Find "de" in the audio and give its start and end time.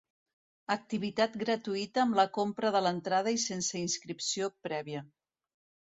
2.77-2.83